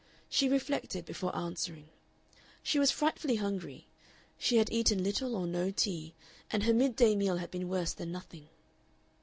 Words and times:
She 0.29 0.49
reflected 0.49 1.05
before 1.05 1.35
answering. 1.35 1.89
She 2.63 2.79
was 2.79 2.89
frightfully 2.89 3.35
hungry. 3.35 3.85
She 4.39 4.57
had 4.57 4.71
eaten 4.71 5.03
little 5.03 5.35
or 5.35 5.45
no 5.45 5.69
tea, 5.69 6.15
and 6.49 6.63
her 6.63 6.73
mid 6.73 6.95
day 6.95 7.15
meal 7.15 7.37
had 7.37 7.51
been 7.51 7.69
worse 7.69 7.93
than 7.93 8.11
nothing. 8.11 8.49